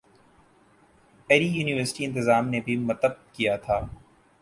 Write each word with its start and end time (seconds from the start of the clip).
اری 1.29 1.47
یونیورسٹی 1.47 2.05
انتظام 2.05 2.47
نے 2.49 2.59
بھی 2.65 2.75
متب 2.87 3.11
کیا 3.33 3.55
تھا 3.65 3.79